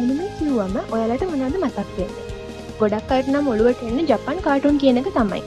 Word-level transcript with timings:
අනිම 0.00 0.20
කිව්වම 0.38 0.76
ඔයාලට 0.96 1.24
මොනද 1.30 1.62
මතක්වෙන්න 1.62 2.12
ගොඩක් 2.80 3.14
අයට 3.14 3.30
නම් 3.32 3.48
ඔළුවට 3.54 3.86
එන්න 3.88 4.02
ජපන් 4.10 4.38
කාටුන් 4.46 4.78
කියනක 4.82 5.08
තමයි. 5.16 5.40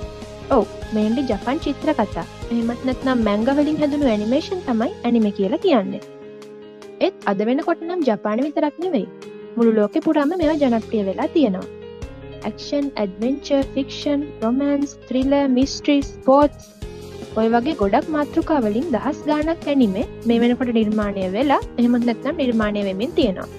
ඔව් 0.55 0.65
මේන්ඩි 0.95 1.21
ජපන් 1.29 1.61
චිත්‍ර 1.65 1.93
කතා. 1.99 2.25
එහමත් 2.54 2.81
නැත්නම් 2.88 3.23
මැංගවලින් 3.27 3.79
හැදුණු 3.81 4.09
ඇනිමේෂන් 4.13 4.61
තමයි 4.68 4.91
ඇනිම 5.07 5.25
කියලා 5.38 5.63
කියන්නේ. 5.66 6.02
ඒත් 7.05 7.29
අද 7.31 7.41
වෙනකොට 7.50 7.81
නම් 7.88 8.04
ජපාන 8.09 8.43
විතරක් 8.47 8.77
නෙවෙයි. 8.86 9.07
මුළු 9.55 9.73
ලෝකෙ 9.79 10.00
පුරාම 10.07 10.36
මෙවා 10.36 10.59
ජනප්‍රිය 10.61 11.04
වෙලා 11.09 11.29
තියෙනවා. 11.35 11.67
Action 12.49 12.88
adventure 13.01 13.65
fiction 13.75 14.29
romance 14.43 14.95
thriller 15.09 15.35
mysteries 15.57 16.09
sports 16.25 16.71
ඔය 17.41 17.47
වගේ 17.54 17.77
ගොඩක් 17.81 18.09
මාතෘකාවලින් 18.15 18.89
දහස් 18.95 19.20
ගානක් 19.29 19.70
ඇනිමේ 19.73 20.07
මේ 20.29 20.42
වෙනකොට 20.43 20.74
නිර්මාණය 20.79 21.28
වෙලා 21.38 21.61
එහමත් 21.83 22.10
නැත්නම් 22.10 22.42
නිර්මාණය 22.43 22.83
වෙමින් 22.89 23.15
තියෙනවා. 23.20 23.50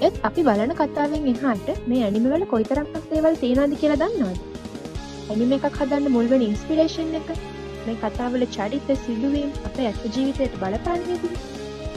එත් 0.00 0.14
අපි 0.22 0.42
බලන 0.42 0.72
කතාවෙන් 0.74 1.28
එහාට 1.32 1.68
මේ 1.86 2.04
ඇනිමවල 2.04 2.42
කොයිතරක්ක් 2.46 2.96
දේවල් 3.10 3.36
තියෙනද 3.36 3.76
කියලා 3.80 4.00
දන්නවාද? 4.02 4.40
ඇනිම 5.30 5.52
එකක් 5.56 5.68
හදන්න 5.72 6.12
මුල්වන 6.12 6.42
ඉන්ස්පිරේෂන් 6.42 7.14
එක. 7.20 7.30
මේ 7.86 7.96
කතාවල 8.02 8.44
චරිත 8.50 8.88
සිදුවීම් 9.04 9.50
අප 9.66 9.78
ඇත්ත 9.80 10.02
ජීවිතයට 10.14 10.58
බලපාන්නේද 10.62 11.24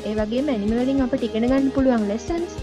ඒ 0.06 0.14
වගේ 0.16 0.44
මැනිමවලින් 0.50 1.02
අප 1.06 1.16
ටිගෙන 1.16 1.48
ගන්න 1.48 1.72
පුළුවන් 1.76 2.06
ලෙසන්ස් 2.12 2.56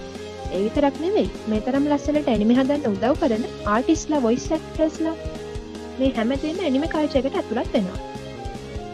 ඒවිතරක් 0.53 1.01
නෙවෙයි 1.05 1.29
මේ 1.49 1.65
තරම් 1.67 1.91
ලස්සලට 1.91 2.33
ඇනිමි 2.35 2.59
හදන්න 2.59 2.89
උදව් 2.93 3.21
කරන 3.23 3.45
ආටිස්ලා 3.75 4.23
වොයිස් 4.23 4.49
ක්ටස්ලා 4.55 5.15
මේ 5.99 6.13
හැමදේම 6.17 6.65
ඇනිම 6.65 6.89
කාල්චයකට 6.89 7.39
ඇතුළත් 7.43 7.71
වෙනවා. 7.75 8.01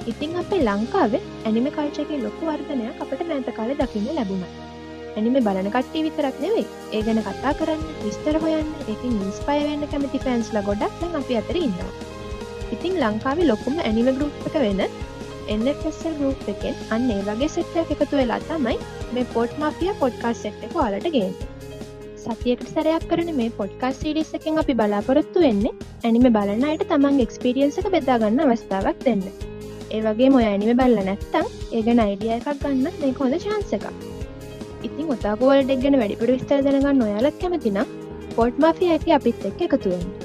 ඉතිං 0.07 0.37
අපේ 0.43 0.63
ලංකාව 0.65 1.17
ඇනිම 1.21 1.71
කාල්චයගේ 1.79 2.21
ලොකු 2.27 2.51
වර්ධනයක් 2.51 3.07
අපට 3.07 3.27
මෑත 3.31 3.55
කාල 3.59 3.75
දකින්න 3.81 4.13
ලැබුණ. 4.19 4.72
ඇනිම 5.17 5.37
බලන 5.47 5.69
කට්ටි 5.75 6.05
විතරක් 6.07 6.37
නෙවෙයි. 6.45 6.67
ඒ 6.93 7.03
ගැන 7.07 7.21
කතා 7.29 7.53
කරන්න 7.61 7.83
විස්තර 8.05 8.37
හොයන්න 8.45 8.75
ඉතින් 8.89 9.15
ඉන්ස්පයවෙන්න 9.21 9.87
කැමති 9.93 10.25
පැන්ස්ල 10.27 10.59
ගොඩක් 10.69 10.99
දැන් 11.01 11.17
අපි 11.21 11.39
අතර 11.41 11.59
ඉන්නවා. 11.63 11.93
ඉතිං 12.75 13.01
ලංකාවේ 13.03 13.49
ලොකුම 13.49 13.81
ඇනිම 13.81 14.11
ගරුප්ක 14.19 14.59
වෙන 14.65 14.83
එන්නසල් 15.49 16.15
ගරුප් 16.19 16.45
එකෙන් 16.49 16.77
අන්න 16.91 17.09
ඒ 17.11 17.23
වගේ 17.23 17.49
සෙට්ට 17.49 17.95
එකතු 17.97 18.15
වෙලා 18.17 18.41
තමයි 18.51 18.77
මේ 19.15 19.31
පොට් 19.35 19.59
මාෆිය 19.59 19.93
පොඩ්කාස් 20.03 20.45
සෙට් 20.45 20.65
එක 20.69 20.77
වාලට 20.81 21.09
ගේන්න. 21.17 21.35
සතියකට 22.25 22.69
සැරයක් 22.75 23.07
කරන 23.11 23.33
මේ 23.37 23.55
පොඩ්කාස් 23.61 24.01
සිරිස් 24.03 24.33
එකෙන් 24.39 24.61
අපි 24.63 24.79
බලාපොරොත්තු 24.81 25.45
වෙන්නේ 25.47 25.75
ඇනිම 26.05 26.29
බලන්න 26.37 26.69
අයට 26.71 26.87
තමන් 26.91 27.21
එක්ස්පිරියන්සක 27.27 27.89
බෙදාගන්න 27.97 28.45
අවස්ථාවක් 28.47 29.05
දෙන්න. 29.09 29.25
ඒ 29.91 30.01
වගේ 30.01 30.33
මොය 30.35 30.45
ඇනිම 30.45 30.73
බල්ල 30.81 30.99
නැත්තං 31.09 31.53
ඒගන 31.73 32.03
අයිඩිය 32.07 32.35
එකක් 32.39 32.51
ගන්න 32.63 33.01
මේ 33.01 33.15
හොඳ 33.21 33.41
ශාන්සක 33.45 33.87
ඉතින් 34.83 35.15
ඔතාකුවල් 35.15 35.63
ඩෙක්ගෙන 35.63 35.99
වැඩිපුර 36.01 36.35
විස්තර 36.35 36.67
දෙනගන්න 36.67 36.99
නොයාලත් 36.99 37.41
කැමතිනම් 37.41 37.97
පොට් 38.37 38.61
මාෆිය 38.65 38.93
ඇති 38.93 39.17
අපිත් 39.17 39.49
එක් 39.49 39.67
එකතුවෙන් 39.67 40.22